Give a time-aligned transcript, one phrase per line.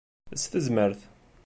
[0.41, 0.99] S tezmert!